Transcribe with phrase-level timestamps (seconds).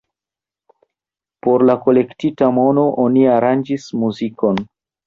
[1.47, 4.69] Por la kolektita mono oni aranĝis muzikon.